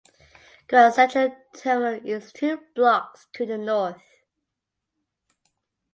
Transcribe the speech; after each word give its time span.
Grand 0.67 0.95
Central 0.95 1.35
Terminal 1.53 2.03
is 2.03 2.33
two 2.33 2.63
blocks 2.73 3.27
to 3.33 3.45
the 3.45 3.55
north. 3.55 4.23